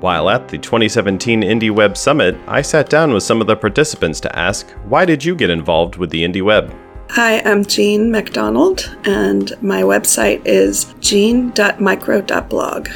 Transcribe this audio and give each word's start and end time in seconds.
While 0.00 0.30
at 0.30 0.46
the 0.46 0.58
2017 0.58 1.42
Indie 1.42 1.72
Web 1.72 1.96
Summit, 1.96 2.36
I 2.46 2.62
sat 2.62 2.88
down 2.88 3.12
with 3.12 3.24
some 3.24 3.40
of 3.40 3.48
the 3.48 3.56
participants 3.56 4.20
to 4.20 4.38
ask, 4.38 4.70
why 4.84 5.04
did 5.04 5.24
you 5.24 5.34
get 5.34 5.50
involved 5.50 5.96
with 5.96 6.10
the 6.10 6.22
Indie 6.22 6.42
Web? 6.42 6.72
Hi, 7.10 7.40
I'm 7.40 7.64
Jean 7.64 8.08
MacDonald, 8.08 8.96
and 9.06 9.60
my 9.60 9.82
website 9.82 10.40
is 10.44 10.94
jean.micro.blog. 11.00 12.88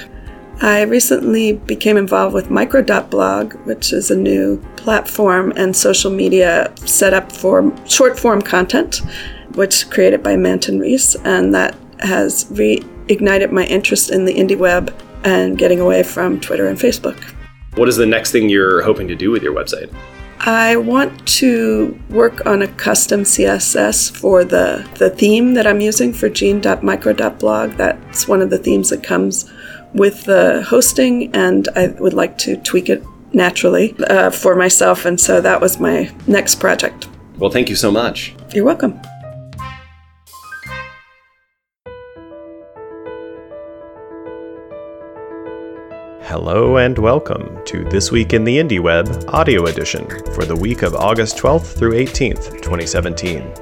I 0.60 0.82
recently 0.82 1.54
became 1.54 1.96
involved 1.96 2.34
with 2.34 2.52
micro.blog, 2.52 3.54
which 3.64 3.92
is 3.92 4.12
a 4.12 4.16
new 4.16 4.62
platform 4.76 5.52
and 5.56 5.74
social 5.74 6.12
media 6.12 6.72
set 6.76 7.14
up 7.14 7.32
for 7.32 7.72
short 7.88 8.16
form 8.16 8.42
content, 8.42 9.02
which 9.54 9.90
created 9.90 10.22
by 10.22 10.36
Manton 10.36 10.78
Reece, 10.78 11.16
and 11.24 11.52
that 11.52 11.76
has 11.98 12.44
reignited 12.44 13.50
my 13.50 13.64
interest 13.64 14.12
in 14.12 14.24
the 14.24 14.34
indie 14.34 14.56
web 14.56 14.94
and 15.24 15.58
getting 15.58 15.80
away 15.80 16.02
from 16.02 16.40
Twitter 16.40 16.66
and 16.66 16.78
Facebook. 16.78 17.18
What 17.74 17.88
is 17.88 17.96
the 17.96 18.06
next 18.06 18.32
thing 18.32 18.48
you're 18.48 18.82
hoping 18.82 19.08
to 19.08 19.14
do 19.14 19.30
with 19.30 19.42
your 19.42 19.54
website? 19.54 19.92
I 20.40 20.76
want 20.76 21.26
to 21.38 21.98
work 22.10 22.44
on 22.46 22.62
a 22.62 22.66
custom 22.66 23.22
CSS 23.22 24.14
for 24.16 24.44
the, 24.44 24.88
the 24.96 25.08
theme 25.08 25.54
that 25.54 25.68
I'm 25.68 25.80
using 25.80 26.12
for 26.12 26.28
jean.micro.blog. 26.28 27.72
That's 27.72 28.26
one 28.26 28.42
of 28.42 28.50
the 28.50 28.58
themes 28.58 28.90
that 28.90 29.04
comes 29.04 29.50
with 29.94 30.24
the 30.24 30.62
hosting, 30.68 31.32
and 31.34 31.68
I 31.76 31.88
would 31.98 32.14
like 32.14 32.38
to 32.38 32.56
tweak 32.56 32.88
it 32.88 33.04
naturally 33.32 33.94
uh, 34.08 34.30
for 34.30 34.56
myself. 34.56 35.04
And 35.04 35.20
so 35.20 35.40
that 35.40 35.60
was 35.60 35.78
my 35.78 36.12
next 36.26 36.56
project. 36.56 37.08
Well, 37.38 37.50
thank 37.50 37.68
you 37.68 37.76
so 37.76 37.92
much. 37.92 38.34
You're 38.52 38.64
welcome. 38.64 39.00
Hello 46.32 46.78
and 46.78 46.96
welcome 46.96 47.62
to 47.66 47.84
This 47.84 48.10
Week 48.10 48.32
in 48.32 48.42
the 48.42 48.56
Indie 48.56 48.80
Web 48.80 49.06
audio 49.28 49.66
edition 49.66 50.08
for 50.32 50.46
the 50.46 50.56
week 50.56 50.80
of 50.80 50.94
August 50.94 51.36
12th 51.36 51.76
through 51.76 51.92
18th, 51.92 52.62
2017. 52.62 53.52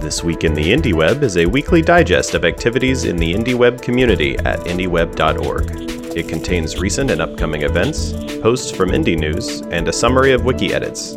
This 0.00 0.22
Week 0.22 0.44
in 0.44 0.54
the 0.54 0.72
Indie 0.72 0.94
Web 0.94 1.24
is 1.24 1.36
a 1.36 1.46
weekly 1.46 1.82
digest 1.82 2.34
of 2.34 2.44
activities 2.44 3.02
in 3.02 3.16
the 3.16 3.34
Indie 3.34 3.56
Web 3.56 3.82
community 3.82 4.38
at 4.38 4.60
indieweb.org. 4.60 6.16
It 6.16 6.28
contains 6.28 6.78
recent 6.78 7.10
and 7.10 7.20
upcoming 7.20 7.62
events, 7.62 8.12
posts 8.40 8.70
from 8.70 8.90
Indie 8.90 9.18
News, 9.18 9.62
and 9.62 9.88
a 9.88 9.92
summary 9.92 10.30
of 10.30 10.44
wiki 10.44 10.72
edits. 10.72 11.16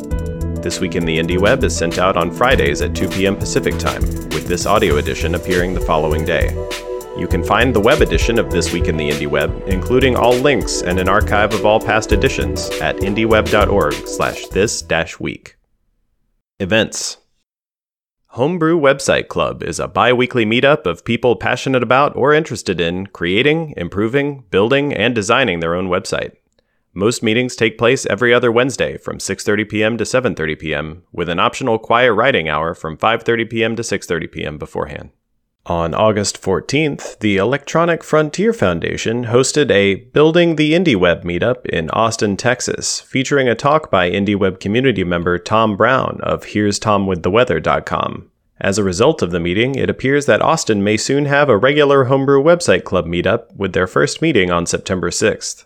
This 0.64 0.80
Week 0.80 0.96
in 0.96 1.06
the 1.06 1.20
Indie 1.20 1.40
Web 1.40 1.64
is 1.64 1.78
sent 1.78 2.00
out 2.00 2.18
on 2.18 2.32
Fridays 2.32 2.82
at 2.82 2.96
2 2.96 3.10
p.m. 3.10 3.36
Pacific 3.36 3.78
Time, 3.78 4.02
with 4.02 4.48
this 4.48 4.66
audio 4.66 4.98
edition 4.98 5.36
appearing 5.36 5.76
the 5.76 5.82
following 5.82 6.26
day. 6.26 6.48
You 7.18 7.28
can 7.28 7.44
find 7.44 7.74
the 7.74 7.80
web 7.80 8.02
edition 8.02 8.38
of 8.38 8.52
This 8.52 8.72
Week 8.72 8.86
in 8.86 8.96
the 8.96 9.10
Indie 9.10 9.28
Web, 9.28 9.64
including 9.66 10.16
all 10.16 10.36
links 10.36 10.84
and 10.84 11.00
an 11.00 11.10
archive 11.10 11.52
of 11.54 11.66
all 11.66 11.80
past 11.80 12.12
editions, 12.12 12.70
at 12.80 12.98
indieweb.org 12.98 13.94
slash 14.08 14.46
this-week. 14.48 15.58
Events 16.60 17.18
Homebrew 18.28 18.80
Website 18.80 19.30
Club 19.30 19.64
is 19.64 19.80
a 19.80 19.88
bi-weekly 19.88 20.46
meetup 20.46 20.86
of 20.86 21.04
people 21.04 21.36
passionate 21.36 21.82
about 21.82 22.16
or 22.16 22.36
interested 22.36 22.80
in 22.80 23.08
creating, 23.08 23.74
improving, 23.76 24.44
building, 24.52 24.94
and 24.94 25.16
designing 25.16 25.60
their 25.60 25.74
own 25.74 25.88
website. 25.88 26.34
Most 26.94 27.24
meetings 27.24 27.56
take 27.56 27.80
place 27.80 28.06
every 28.06 28.32
other 28.32 28.52
Wednesday 28.52 28.96
from 28.96 29.18
6:30 29.18 29.70
p.m. 29.70 29.98
to 29.98 30.04
7:30 30.04 30.60
p.m. 30.60 31.04
with 31.12 31.30
an 31.30 31.40
optional 31.40 31.80
quiet 31.80 32.14
writing 32.14 32.48
hour 32.48 32.76
from 32.76 32.96
5:30 32.96 33.50
p.m. 33.50 33.76
to 33.76 33.82
6:30 33.82 34.32
p.m. 34.32 34.58
beforehand. 34.60 35.10
On 35.68 35.94
August 35.94 36.42
14th, 36.42 37.20
the 37.20 37.36
Electronic 37.36 38.02
Frontier 38.02 38.54
Foundation 38.54 39.26
hosted 39.26 39.70
a 39.70 39.96
Building 39.96 40.56
the 40.56 40.72
IndieWeb 40.72 41.26
meetup 41.26 41.66
in 41.66 41.90
Austin, 41.90 42.38
Texas, 42.38 43.02
featuring 43.02 43.50
a 43.50 43.56
talk 43.56 43.92
by 43.92 44.10
IndieWeb 44.10 44.62
community 44.62 45.04
member 45.04 45.38
Tom 45.38 45.76
Brown 45.76 46.22
of 46.24 46.46
Here's 46.46 46.80
Tom 46.80 47.06
with 47.06 47.24
the 47.24 47.30
Weather.com. 47.30 48.32
As 48.62 48.78
a 48.78 48.84
result 48.84 49.22
of 49.22 49.32
the 49.32 49.42
meeting, 49.42 49.76
it 49.76 49.90
appears 49.90 50.26
that 50.26 50.42
Austin 50.42 50.86
may 50.86 50.96
soon 50.96 51.26
have 51.26 51.50
a 51.50 51.58
regular 51.58 52.06
Homebrew 52.06 52.42
Website 52.42 52.86
Club 52.86 53.06
meetup 53.06 53.54
with 53.54 53.74
their 53.74 53.88
first 53.88 54.22
meeting 54.22 54.50
on 54.50 54.66
September 54.66 55.10
6th. 55.10 55.66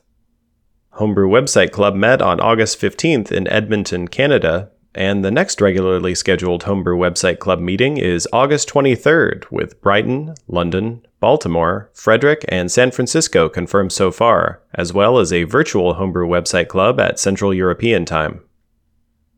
Homebrew 0.93 1.29
Website 1.29 1.71
Club 1.71 1.93
met 1.93 2.23
on 2.23 2.39
August 2.39 2.81
15th 2.81 3.31
in 3.31 3.47
Edmonton, 3.49 4.07
Canada, 4.07 4.71
and 4.93 5.23
the 5.23 5.31
next 5.31 5.61
regularly 5.61 6.13
scheduled 6.13 6.63
Homebrew 6.63 6.97
Website 6.97 7.39
Club 7.39 7.59
meeting 7.59 7.97
is 7.97 8.27
August 8.33 8.69
23rd, 8.69 9.49
with 9.49 9.79
Brighton, 9.81 10.35
London, 10.47 11.05
Baltimore, 11.19 11.89
Frederick, 11.93 12.43
and 12.49 12.71
San 12.71 12.91
Francisco 12.91 13.47
confirmed 13.47 13.91
so 13.91 14.11
far, 14.11 14.61
as 14.73 14.91
well 14.91 15.17
as 15.17 15.31
a 15.31 15.43
virtual 15.43 15.93
Homebrew 15.93 16.27
Website 16.27 16.67
Club 16.67 16.99
at 16.99 17.19
Central 17.19 17.53
European 17.53 18.05
Time. 18.05 18.41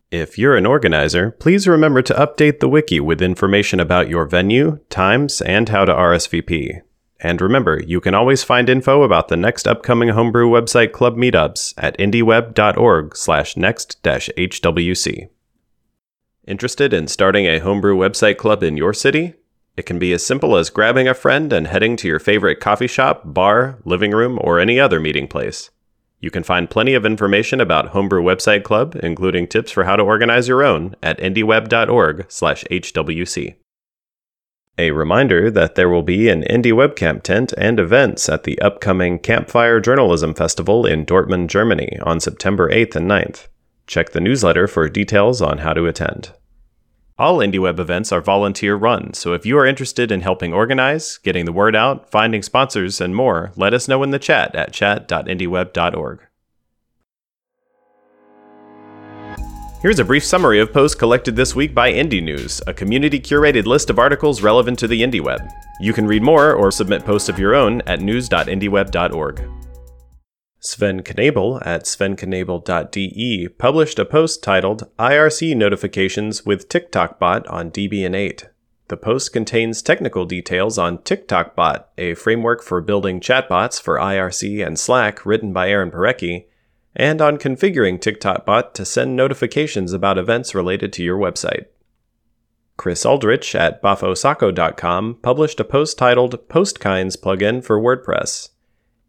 If 0.09 0.37
you're 0.37 0.55
an 0.55 0.65
organizer, 0.65 1.31
please 1.31 1.67
remember 1.67 2.01
to 2.03 2.13
update 2.13 2.59
the 2.59 2.69
wiki 2.69 2.99
with 2.99 3.21
information 3.21 3.79
about 3.79 4.09
your 4.09 4.25
venue, 4.25 4.79
times, 4.89 5.41
and 5.41 5.69
how 5.69 5.85
to 5.85 5.93
RSVP. 5.93 6.81
And 7.19 7.41
remember, 7.41 7.81
you 7.81 8.01
can 8.01 8.13
always 8.13 8.43
find 8.43 8.69
info 8.69 9.03
about 9.03 9.29
the 9.29 9.37
next 9.37 9.67
upcoming 9.67 10.09
Homebrew 10.09 10.49
Website 10.49 10.91
Club 10.91 11.15
meetups 11.15 11.73
at 11.77 11.97
indieweb.org 11.97 13.15
slash 13.15 13.55
next-hwc. 13.55 15.29
Interested 16.45 16.93
in 16.93 17.07
starting 17.07 17.45
a 17.45 17.59
homebrew 17.59 17.95
website 17.95 18.35
club 18.35 18.63
in 18.63 18.75
your 18.75 18.93
city? 18.93 19.35
It 19.77 19.85
can 19.85 19.97
be 19.97 20.11
as 20.11 20.25
simple 20.25 20.57
as 20.57 20.69
grabbing 20.69 21.07
a 21.07 21.13
friend 21.13 21.53
and 21.53 21.67
heading 21.67 21.95
to 21.97 22.07
your 22.07 22.19
favorite 22.19 22.59
coffee 22.59 22.87
shop, 22.87 23.21
bar, 23.23 23.79
living 23.85 24.11
room, 24.11 24.37
or 24.41 24.59
any 24.59 24.77
other 24.77 24.99
meeting 24.99 25.29
place. 25.29 25.69
You 26.19 26.31
can 26.31 26.43
find 26.43 26.69
plenty 26.69 26.95
of 26.95 27.05
information 27.05 27.61
about 27.61 27.87
Homebrew 27.89 28.21
Website 28.21 28.63
Club, 28.63 28.97
including 29.01 29.47
tips 29.47 29.71
for 29.71 29.85
how 29.85 29.95
to 29.95 30.03
organize 30.03 30.49
your 30.49 30.63
own, 30.63 30.95
at 31.01 31.17
indieweb.org/hwc. 31.19 33.55
A 34.77 34.91
reminder 34.91 35.49
that 35.49 35.75
there 35.75 35.89
will 35.89 36.03
be 36.03 36.27
an 36.27 36.43
Indie 36.43 36.73
Webcamp 36.73 37.23
tent 37.23 37.53
and 37.57 37.79
events 37.79 38.27
at 38.27 38.43
the 38.43 38.59
upcoming 38.59 39.17
Campfire 39.17 39.79
Journalism 39.79 40.33
Festival 40.33 40.85
in 40.85 41.05
Dortmund, 41.05 41.47
Germany 41.47 41.97
on 42.03 42.19
September 42.19 42.69
8th 42.69 42.97
and 42.97 43.07
9th. 43.07 43.47
Check 43.87 44.11
the 44.11 44.21
newsletter 44.21 44.67
for 44.67 44.87
details 44.89 45.41
on 45.41 45.59
how 45.59 45.73
to 45.73 45.85
attend. 45.85 46.31
All 47.17 47.37
IndieWeb 47.37 47.79
events 47.79 48.11
are 48.11 48.21
volunteer 48.21 48.75
run, 48.75 49.13
so 49.13 49.33
if 49.33 49.45
you 49.45 49.57
are 49.57 49.67
interested 49.67 50.11
in 50.11 50.21
helping 50.21 50.51
organize, 50.51 51.19
getting 51.19 51.45
the 51.45 51.51
word 51.51 51.75
out, 51.75 52.09
finding 52.09 52.41
sponsors, 52.41 52.99
and 52.99 53.15
more, 53.15 53.51
let 53.55 53.73
us 53.73 53.87
know 53.87 54.01
in 54.01 54.09
the 54.09 54.17
chat 54.17 54.55
at 54.55 54.73
chat.indieweb.org. 54.73 56.21
Here's 59.83 59.99
a 59.99 60.05
brief 60.05 60.23
summary 60.23 60.59
of 60.59 60.71
posts 60.71 60.95
collected 60.95 61.35
this 61.35 61.53
week 61.55 61.75
by 61.75 61.91
Indie 61.91 62.23
News, 62.23 62.61
a 62.65 62.73
community 62.73 63.19
curated 63.19 63.65
list 63.65 63.89
of 63.89 63.99
articles 63.99 64.41
relevant 64.41 64.79
to 64.79 64.87
the 64.87 65.01
IndieWeb. 65.01 65.47
You 65.81 65.91
can 65.91 66.07
read 66.07 66.23
more 66.23 66.53
or 66.53 66.71
submit 66.71 67.05
posts 67.05 67.27
of 67.27 67.37
your 67.37 67.53
own 67.53 67.81
at 67.81 67.99
news.indieweb.org. 67.99 69.52
Sven 70.65 71.01
Knebel 71.01 71.61
at 71.65 71.83
svenknebel.de 71.83 73.49
published 73.49 73.99
a 73.99 74.05
post 74.05 74.41
titled 74.41 74.89
IRC 74.97 75.57
Notifications 75.57 76.45
with 76.45 76.69
TikTokBot 76.69 77.51
on 77.51 77.69
Debian 77.69 78.15
8. 78.15 78.47
The 78.87 78.95
post 78.95 79.33
contains 79.33 79.81
technical 79.81 80.23
details 80.23 80.77
on 80.77 80.99
TikTokBot, 80.99 81.83
a 81.97 82.13
framework 82.13 82.63
for 82.63 82.79
building 82.79 83.19
chatbots 83.19 83.81
for 83.81 83.97
IRC 83.97 84.65
and 84.65 84.79
Slack 84.79 85.25
written 85.25 85.51
by 85.51 85.67
Aaron 85.67 85.91
Parecki, 85.91 86.45
and 86.95 87.21
on 87.21 87.37
configuring 87.37 87.99
TikTokBot 87.99 88.73
to 88.73 88.85
send 88.85 89.17
notifications 89.17 89.91
about 89.91 90.17
events 90.17 90.55
related 90.55 90.93
to 90.93 91.03
your 91.03 91.17
website. 91.17 91.65
Chris 92.77 93.05
Aldrich 93.05 93.53
at 93.53 93.83
boffosocko.com 93.83 95.15
published 95.21 95.59
a 95.59 95.65
post 95.65 95.97
titled 95.97 96.47
Post 96.47 96.79
Kinds 96.79 97.17
plugin 97.17 97.61
for 97.61 97.81
WordPress. 97.81 98.52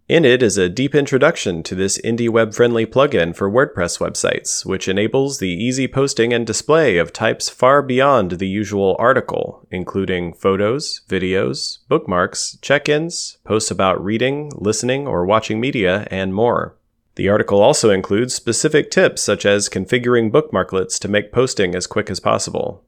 In 0.06 0.26
it 0.26 0.42
is 0.42 0.58
a 0.58 0.68
deep 0.68 0.94
introduction 0.94 1.62
to 1.62 1.74
this 1.74 1.96
indie 2.02 2.28
web 2.28 2.52
friendly 2.52 2.84
plugin 2.84 3.34
for 3.34 3.50
WordPress 3.50 4.00
websites, 4.00 4.62
which 4.62 4.86
enables 4.86 5.38
the 5.38 5.48
easy 5.48 5.88
posting 5.88 6.30
and 6.30 6.46
display 6.46 6.98
of 6.98 7.10
types 7.10 7.48
far 7.48 7.80
beyond 7.80 8.32
the 8.32 8.46
usual 8.46 8.96
article, 8.98 9.66
including 9.70 10.34
photos, 10.34 11.00
videos, 11.08 11.78
bookmarks, 11.88 12.58
check 12.60 12.86
ins, 12.86 13.38
posts 13.44 13.70
about 13.70 14.04
reading, 14.04 14.52
listening, 14.56 15.06
or 15.06 15.24
watching 15.24 15.58
media, 15.58 16.06
and 16.10 16.34
more. 16.34 16.76
The 17.14 17.30
article 17.30 17.62
also 17.62 17.88
includes 17.88 18.34
specific 18.34 18.90
tips 18.90 19.22
such 19.22 19.46
as 19.46 19.70
configuring 19.70 20.30
bookmarklets 20.30 20.98
to 20.98 21.08
make 21.08 21.32
posting 21.32 21.74
as 21.74 21.86
quick 21.86 22.10
as 22.10 22.20
possible. 22.20 22.84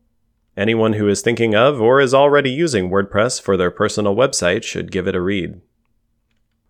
Anyone 0.54 0.92
who 0.92 1.08
is 1.08 1.22
thinking 1.22 1.54
of 1.54 1.80
or 1.80 1.98
is 1.98 2.12
already 2.12 2.50
using 2.50 2.90
WordPress 2.90 3.40
for 3.40 3.56
their 3.56 3.70
personal 3.70 4.14
website 4.14 4.64
should 4.64 4.92
give 4.92 5.08
it 5.08 5.14
a 5.14 5.20
read. 5.22 5.62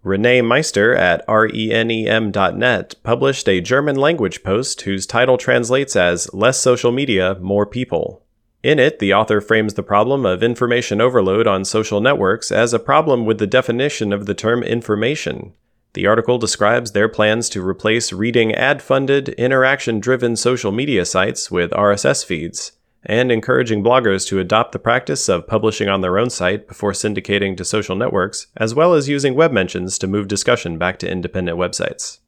Renee 0.07 0.41
Meister 0.41 0.95
at 0.95 1.27
renem.net 1.27 2.95
published 3.03 3.49
a 3.49 3.61
German 3.61 3.97
language 3.97 4.45
post 4.45 4.83
whose 4.83 5.05
title 5.05 5.37
translates 5.37 5.97
as 5.97 6.33
Less 6.33 6.61
Social 6.61 6.93
Media, 6.93 7.37
More 7.41 7.67
People. 7.67 8.23
In 8.63 8.79
it, 8.79 9.01
the 9.01 9.13
author 9.13 9.41
frames 9.41 9.75
the 9.75 9.83
problem 9.83 10.25
of 10.25 10.45
information 10.45 11.01
overload 11.01 11.49
on 11.49 11.65
social 11.65 12.01
networks 12.01 12.53
as 12.53 12.73
a 12.73 12.79
problem 12.79 13.27
with 13.27 13.39
the 13.39 13.49
definition 13.49 14.13
of 14.13 14.27
the 14.27 14.35
term 14.35 14.63
information. 14.63 15.55
The 15.95 16.07
article 16.07 16.39
describes 16.39 16.93
their 16.93 17.09
plans 17.09 17.49
to 17.49 17.67
replace 17.67 18.13
reading 18.13 18.55
ad 18.55 18.83
funded, 18.83 19.31
interaction 19.31 19.99
driven 19.99 20.37
social 20.37 20.71
media 20.71 21.05
sites 21.05 21.51
with 21.51 21.73
RSS 21.73 22.25
feeds, 22.25 22.79
and 23.05 23.31
encouraging 23.31 23.85
bloggers 23.85 24.27
to 24.29 24.41
adopt 24.41 24.73
the 24.73 24.79
practice 24.79 25.29
of 25.29 25.47
publishing 25.47 25.89
on 25.89 26.01
their 26.01 26.19
own 26.19 26.31
site 26.31 26.67
before 26.67 26.93
syndicating 26.93 27.57
to 27.57 27.65
social 27.65 27.97
networks, 27.97 28.49
as 28.57 28.75
well 28.75 28.95
as 28.95 29.09
using 29.09 29.35
web 29.35 29.53
mentions 29.53 29.99
to 29.99 30.07
move 30.07 30.29
discussion 30.29 30.79
back 30.79 30.99
to 30.99 31.11
independent 31.11 31.59
websites. 31.59 32.19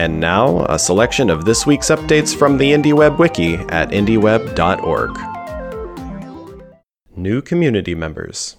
And 0.00 0.18
now, 0.18 0.64
a 0.64 0.78
selection 0.78 1.28
of 1.28 1.44
this 1.44 1.66
week's 1.66 1.90
updates 1.90 2.34
from 2.34 2.56
the 2.56 2.72
IndieWeb 2.72 3.18
Wiki 3.18 3.56
at 3.56 3.90
indieweb.org. 3.90 5.18
New 7.14 7.42
community 7.42 7.94
members. 7.94 8.56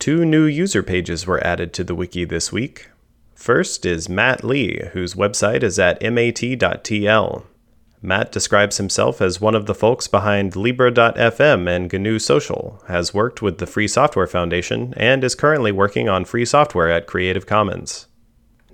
Two 0.00 0.24
new 0.24 0.42
user 0.46 0.82
pages 0.82 1.24
were 1.24 1.46
added 1.46 1.72
to 1.74 1.84
the 1.84 1.94
wiki 1.94 2.24
this 2.24 2.50
week. 2.50 2.88
First 3.42 3.84
is 3.84 4.08
Matt 4.08 4.44
Lee, 4.44 4.82
whose 4.92 5.14
website 5.14 5.64
is 5.64 5.76
at 5.76 6.00
mat.tl. 6.00 7.42
Matt 8.00 8.30
describes 8.30 8.76
himself 8.76 9.20
as 9.20 9.40
one 9.40 9.56
of 9.56 9.66
the 9.66 9.74
folks 9.74 10.06
behind 10.06 10.54
Libre.fm 10.54 11.68
and 11.68 11.92
GNU 11.92 12.20
Social, 12.20 12.80
has 12.86 13.12
worked 13.12 13.42
with 13.42 13.58
the 13.58 13.66
Free 13.66 13.88
Software 13.88 14.28
Foundation, 14.28 14.94
and 14.96 15.24
is 15.24 15.34
currently 15.34 15.72
working 15.72 16.08
on 16.08 16.24
free 16.24 16.44
software 16.44 16.88
at 16.88 17.08
Creative 17.08 17.44
Commons. 17.44 18.06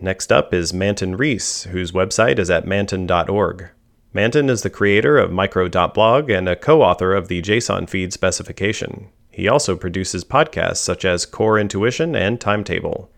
Next 0.02 0.30
up 0.30 0.52
is 0.52 0.74
Manton 0.74 1.16
Reece, 1.16 1.62
whose 1.62 1.92
website 1.92 2.38
is 2.38 2.50
at 2.50 2.66
manton.org. 2.66 3.70
Manton 4.12 4.50
is 4.50 4.60
the 4.60 4.68
creator 4.68 5.16
of 5.16 5.32
micro.blog 5.32 6.28
and 6.28 6.46
a 6.46 6.54
co 6.54 6.82
author 6.82 7.14
of 7.14 7.28
the 7.28 7.40
JSON 7.40 7.88
feed 7.88 8.12
specification. 8.12 9.08
He 9.30 9.48
also 9.48 9.76
produces 9.76 10.26
podcasts 10.26 10.76
such 10.76 11.06
as 11.06 11.24
Core 11.24 11.58
Intuition 11.58 12.14
and 12.14 12.38
Timetable. 12.38 13.10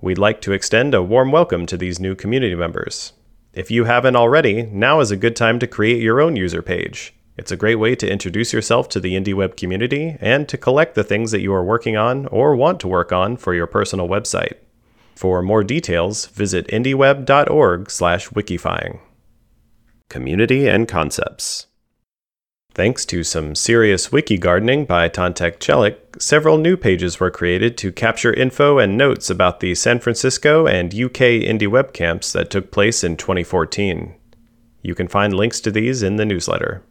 We'd 0.00 0.16
like 0.16 0.40
to 0.42 0.52
extend 0.52 0.94
a 0.94 1.02
warm 1.02 1.32
welcome 1.32 1.66
to 1.66 1.76
these 1.76 1.98
new 1.98 2.14
community 2.14 2.54
members. 2.54 3.14
If 3.52 3.68
you 3.68 3.86
haven't 3.86 4.14
already, 4.14 4.62
now 4.62 5.00
is 5.00 5.10
a 5.10 5.16
good 5.16 5.34
time 5.34 5.58
to 5.58 5.66
create 5.66 6.00
your 6.00 6.20
own 6.20 6.36
user 6.36 6.62
page. 6.62 7.14
It's 7.36 7.50
a 7.50 7.56
great 7.56 7.80
way 7.80 7.96
to 7.96 8.08
introduce 8.08 8.52
yourself 8.52 8.88
to 8.90 9.00
the 9.00 9.16
IndieWeb 9.16 9.56
community 9.56 10.16
and 10.20 10.48
to 10.48 10.56
collect 10.56 10.94
the 10.94 11.02
things 11.02 11.32
that 11.32 11.40
you 11.40 11.52
are 11.52 11.64
working 11.64 11.96
on 11.96 12.26
or 12.26 12.54
want 12.54 12.78
to 12.78 12.86
work 12.86 13.10
on 13.10 13.36
for 13.36 13.54
your 13.54 13.66
personal 13.66 14.06
website. 14.06 14.54
For 15.16 15.42
more 15.42 15.64
details, 15.64 16.26
visit 16.26 16.68
indieweb.org/wikifying. 16.68 19.00
Community 20.08 20.68
and 20.68 20.86
concepts. 20.86 21.66
Thanks 22.78 23.04
to 23.06 23.24
some 23.24 23.56
serious 23.56 24.12
wiki 24.12 24.38
gardening 24.38 24.84
by 24.84 25.08
Tantek 25.08 25.58
Celik, 25.58 26.22
several 26.22 26.58
new 26.58 26.76
pages 26.76 27.18
were 27.18 27.28
created 27.28 27.76
to 27.78 27.90
capture 27.90 28.32
info 28.32 28.78
and 28.78 28.96
notes 28.96 29.28
about 29.28 29.58
the 29.58 29.74
San 29.74 29.98
Francisco 29.98 30.68
and 30.68 30.94
UK 30.94 31.42
IndieWeb 31.42 31.92
camps 31.92 32.32
that 32.32 32.50
took 32.50 32.70
place 32.70 33.02
in 33.02 33.16
2014. 33.16 34.14
You 34.80 34.94
can 34.94 35.08
find 35.08 35.34
links 35.34 35.60
to 35.62 35.72
these 35.72 36.04
in 36.04 36.14
the 36.18 36.24
newsletter. 36.24 36.84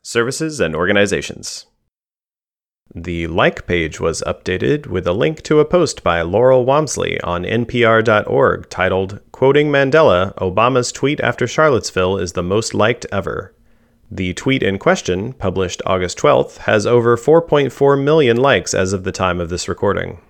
Services 0.00 0.60
and 0.60 0.76
organizations. 0.76 1.66
The 2.94 3.26
like 3.26 3.66
page 3.66 3.98
was 3.98 4.22
updated 4.24 4.86
with 4.86 5.08
a 5.08 5.12
link 5.12 5.42
to 5.42 5.58
a 5.58 5.64
post 5.64 6.04
by 6.04 6.22
Laurel 6.22 6.64
Wamsley 6.64 7.18
on 7.24 7.42
NPR.org 7.42 8.70
titled, 8.70 9.18
Quoting 9.32 9.72
Mandela 9.72 10.32
Obama's 10.36 10.92
tweet 10.92 11.18
after 11.18 11.48
Charlottesville 11.48 12.16
is 12.18 12.34
the 12.34 12.44
most 12.44 12.74
liked 12.74 13.06
ever. 13.10 13.52
The 14.10 14.34
tweet 14.34 14.62
in 14.62 14.78
question, 14.78 15.32
published 15.32 15.82
August 15.86 16.18
12th, 16.18 16.58
has 16.58 16.86
over 16.86 17.16
4.4 17.16 18.02
million 18.02 18.36
likes 18.36 18.74
as 18.74 18.92
of 18.92 19.04
the 19.04 19.12
time 19.12 19.40
of 19.40 19.48
this 19.48 19.68
recording. 19.68 20.20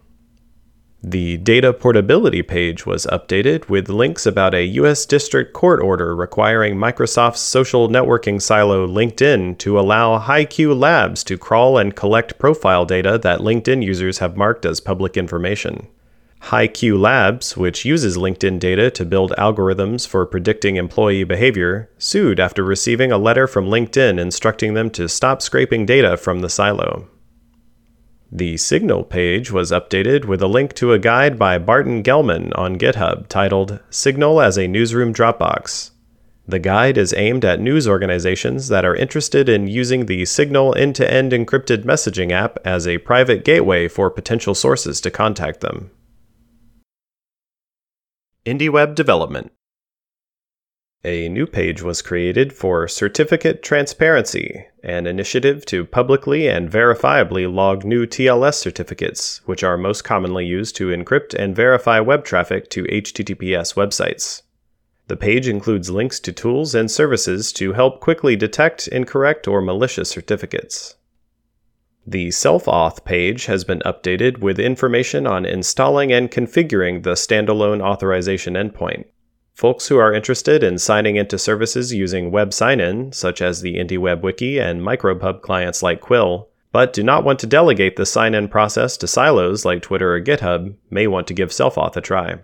The 1.07 1.37
data 1.37 1.75
portability 1.75 2.41
page 2.41 2.87
was 2.87 3.05
updated 3.13 3.69
with 3.69 3.91
links 3.91 4.25
about 4.25 4.55
a 4.55 4.65
U.S. 4.65 5.05
District 5.05 5.53
Court 5.53 5.83
order 5.83 6.17
requiring 6.17 6.77
Microsoft's 6.77 7.41
social 7.41 7.91
networking 7.91 8.41
silo 8.41 8.87
LinkedIn 8.87 9.59
to 9.59 9.79
allow 9.79 10.19
HiQ 10.19 10.75
Labs 10.75 11.23
to 11.25 11.37
crawl 11.37 11.77
and 11.77 11.95
collect 11.95 12.39
profile 12.39 12.87
data 12.87 13.19
that 13.19 13.41
LinkedIn 13.41 13.85
users 13.85 14.17
have 14.19 14.39
marked 14.39 14.65
as 14.65 14.81
public 14.81 15.19
information. 15.19 15.89
HiQ 16.51 17.01
Labs, 17.01 17.57
which 17.57 17.87
uses 17.87 18.19
LinkedIn 18.19 18.59
data 18.59 18.91
to 18.91 19.07
build 19.07 19.33
algorithms 19.39 20.07
for 20.07 20.27
predicting 20.27 20.77
employee 20.77 21.25
behavior, 21.25 21.91
sued 21.97 22.39
after 22.39 22.63
receiving 22.63 23.11
a 23.11 23.17
letter 23.17 23.47
from 23.47 23.67
LinkedIn 23.67 24.21
instructing 24.21 24.75
them 24.75 24.91
to 24.91 25.09
stop 25.09 25.41
scraping 25.41 25.87
data 25.87 26.19
from 26.19 26.41
the 26.41 26.51
silo. 26.51 27.09
The 28.31 28.59
Signal 28.59 29.05
page 29.05 29.51
was 29.51 29.73
updated 29.73 30.27
with 30.27 30.43
a 30.43 30.47
link 30.47 30.75
to 30.75 30.93
a 30.93 30.99
guide 30.99 31.39
by 31.39 31.57
Barton 31.57 32.03
Gellman 32.03 32.53
on 32.59 32.79
GitHub 32.79 33.27
titled 33.29 33.81
Signal 33.89 34.43
as 34.43 34.59
a 34.59 34.69
Newsroom 34.69 35.15
Dropbox. 35.15 35.93
The 36.47 36.59
guide 36.59 36.99
is 36.99 37.15
aimed 37.17 37.47
at 37.47 37.59
news 37.59 37.89
organizations 37.89 38.69
that 38.69 38.85
are 38.85 38.95
interested 38.95 39.49
in 39.49 39.67
using 39.67 40.05
the 40.05 40.27
Signal 40.27 40.75
end 40.77 40.95
to 40.97 41.11
end 41.11 41.33
encrypted 41.33 41.85
messaging 41.85 42.33
app 42.33 42.59
as 42.67 42.87
a 42.87 42.99
private 42.99 43.47
gateway 43.47 43.89
for 43.89 44.11
potential 44.11 44.55
sources 44.55 45.01
to 45.01 45.11
contact 45.11 45.63
them. 45.63 45.91
IndieWeb 48.47 48.95
Development 48.95 49.51
a 51.07 51.29
new 51.29 51.47
page 51.47 51.83
was 51.83 52.01
created 52.01 52.53
for 52.53 52.89
Certificate 52.89 53.63
Transparency, 53.63 54.67
an 54.83 55.07
initiative 55.07 55.67
to 55.67 55.85
publicly 55.85 56.49
and 56.49 56.71
verifiably 56.71 57.51
log 57.51 57.85
new 57.85 58.07
TLS 58.07 58.55
certificates, 58.55 59.43
which 59.45 59.63
are 59.63 59.77
most 59.77 60.03
commonly 60.03 60.47
used 60.47 60.77
to 60.77 60.89
encrypt 60.89 61.35
and 61.35 61.55
verify 61.55 62.01
web 62.01 62.25
traffic 62.25 62.71
to 62.71 62.85
HTTPS 62.85 63.75
websites. 63.75 64.43
The 65.09 65.17
page 65.17 65.47
includes 65.47 65.91
links 65.91 66.19
to 66.21 66.33
tools 66.33 66.75
and 66.75 66.91
services 66.91 67.53
to 67.55 67.75
help 67.75 68.01
quickly 68.01 68.35
detect 68.35 68.89
incorrect 68.89 69.47
or 69.47 69.61
malicious 69.61 70.09
certificates. 70.09 70.97
The 72.07 72.31
self 72.33 72.67
auth 72.67 73.05
page 73.05 73.47
has 73.47 73.65
been 73.65 73.81
updated 73.81 74.39
with 74.39 74.59
information 74.59 75.27
on 75.27 75.47
installing 75.47 76.13
and 76.13 76.31
configuring 76.31 77.03
the 77.03 77.13
standalone 77.13 77.83
authorization 77.83 78.55
endpoint. 78.55 79.07
Folks 79.55 79.89
who 79.89 79.97
are 79.97 80.13
interested 80.13 80.63
in 80.63 80.79
signing 80.79 81.17
into 81.17 81.39
services 81.39 81.95
using 81.95 82.31
web 82.31 82.53
sign 82.53 82.81
in, 82.81 83.13
such 83.13 83.41
as 83.41 83.61
the 83.61 83.77
IndieWeb 83.77 84.21
Wiki 84.21 84.59
and 84.59 84.83
micropub 84.83 85.41
clients 85.41 85.83
like 85.83 86.01
Quill, 86.01 86.49
but 86.73 86.93
do 86.93 87.03
not 87.03 87.25
want 87.25 87.39
to 87.39 87.47
delegate 87.47 87.97
the 87.97 88.05
sign 88.05 88.35
in 88.35 88.49
process 88.49 88.97
to 88.97 89.07
silos 89.07 89.65
like 89.65 89.81
Twitter 89.81 90.15
or 90.15 90.21
GitHub, 90.21 90.75
may 90.91 91.07
want 91.07 91.27
to 91.29 91.35
give 91.35 91.53
self 91.53 91.77
auth 91.77 91.97
a 91.97 92.01
try. 92.01 92.41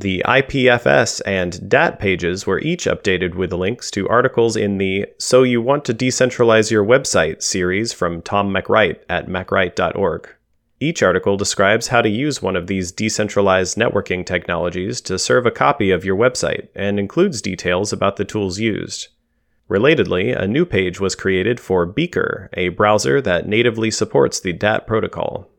The 0.00 0.22
IPFS 0.28 1.20
and 1.26 1.68
DAT 1.68 1.98
pages 1.98 2.46
were 2.46 2.60
each 2.60 2.84
updated 2.84 3.34
with 3.34 3.52
links 3.52 3.90
to 3.90 4.08
articles 4.08 4.54
in 4.54 4.78
the 4.78 5.06
So 5.18 5.42
You 5.42 5.60
Want 5.60 5.84
to 5.86 5.92
Decentralize 5.92 6.70
Your 6.70 6.84
Website 6.84 7.42
series 7.42 7.92
from 7.92 8.22
Tom 8.22 8.54
MacWright 8.54 9.00
at 9.08 9.26
macwright.org. 9.26 10.28
Each 10.78 11.02
article 11.02 11.36
describes 11.36 11.88
how 11.88 12.00
to 12.00 12.08
use 12.08 12.40
one 12.40 12.54
of 12.54 12.68
these 12.68 12.92
decentralized 12.92 13.76
networking 13.76 14.24
technologies 14.24 15.00
to 15.00 15.18
serve 15.18 15.46
a 15.46 15.50
copy 15.50 15.90
of 15.90 16.04
your 16.04 16.16
website 16.16 16.68
and 16.76 17.00
includes 17.00 17.42
details 17.42 17.92
about 17.92 18.18
the 18.18 18.24
tools 18.24 18.60
used. 18.60 19.08
Relatedly, 19.68 20.40
a 20.40 20.46
new 20.46 20.64
page 20.64 21.00
was 21.00 21.16
created 21.16 21.58
for 21.58 21.84
Beaker, 21.86 22.50
a 22.52 22.68
browser 22.68 23.20
that 23.20 23.48
natively 23.48 23.90
supports 23.90 24.38
the 24.38 24.52
DAT 24.52 24.86
protocol. 24.86 25.50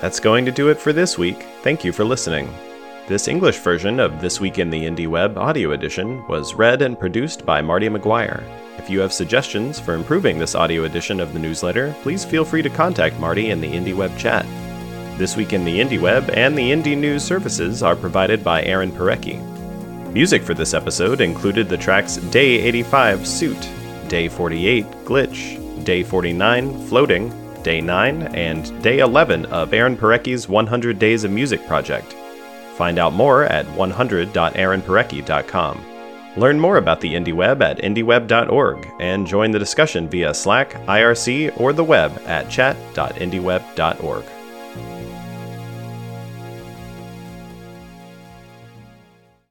That's 0.00 0.20
going 0.20 0.44
to 0.44 0.52
do 0.52 0.68
it 0.68 0.78
for 0.78 0.92
this 0.92 1.18
week. 1.18 1.42
Thank 1.62 1.82
you 1.82 1.92
for 1.92 2.04
listening. 2.04 2.48
This 3.08 3.26
English 3.26 3.56
version 3.58 3.98
of 3.98 4.20
This 4.20 4.40
Week 4.40 4.58
in 4.58 4.70
the 4.70 4.84
Indie 4.84 5.08
Web 5.08 5.36
audio 5.36 5.72
edition 5.72 6.24
was 6.28 6.54
read 6.54 6.82
and 6.82 6.98
produced 6.98 7.44
by 7.44 7.60
Marty 7.60 7.88
McGuire. 7.88 8.44
If 8.78 8.88
you 8.88 9.00
have 9.00 9.12
suggestions 9.12 9.80
for 9.80 9.94
improving 9.94 10.38
this 10.38 10.54
audio 10.54 10.84
edition 10.84 11.18
of 11.18 11.32
the 11.32 11.40
newsletter, 11.40 11.96
please 12.02 12.24
feel 12.24 12.44
free 12.44 12.62
to 12.62 12.70
contact 12.70 13.18
Marty 13.18 13.50
in 13.50 13.60
the 13.60 13.72
IndieWeb 13.72 14.16
chat. 14.16 14.46
This 15.18 15.36
Week 15.36 15.52
in 15.52 15.64
the 15.64 15.80
IndieWeb 15.80 16.36
and 16.36 16.56
the 16.56 16.70
Indie 16.70 16.96
News 16.96 17.24
services 17.24 17.82
are 17.82 17.96
provided 17.96 18.44
by 18.44 18.62
Aaron 18.62 18.92
Parecki. 18.92 19.42
Music 20.12 20.42
for 20.42 20.54
this 20.54 20.74
episode 20.74 21.20
included 21.20 21.68
the 21.68 21.76
tracks 21.76 22.18
Day 22.30 22.60
85 22.60 23.26
Suit, 23.26 23.68
Day 24.06 24.28
48 24.28 24.86
Glitch, 25.04 25.84
Day 25.84 26.04
49 26.04 26.86
Floating, 26.86 27.47
Day 27.68 27.80
9, 27.82 28.34
and 28.34 28.82
Day 28.82 29.00
11 29.00 29.44
of 29.46 29.74
Aaron 29.74 29.94
Parecki's 29.94 30.48
100 30.48 30.98
Days 30.98 31.24
of 31.24 31.30
Music 31.30 31.66
project. 31.66 32.14
Find 32.78 32.98
out 32.98 33.12
more 33.12 33.44
at 33.44 33.66
100.aaronparecki.com. 33.66 35.84
Learn 36.38 36.58
more 36.58 36.78
about 36.78 37.02
the 37.02 37.12
IndieWeb 37.12 37.60
at 37.60 37.82
indieweb.org 37.82 38.90
and 39.00 39.26
join 39.26 39.50
the 39.50 39.58
discussion 39.58 40.08
via 40.08 40.32
Slack, 40.32 40.72
IRC, 40.86 41.60
or 41.60 41.74
the 41.74 41.84
web 41.84 42.18
at 42.24 42.48
chat.indieweb.org. 42.48 44.24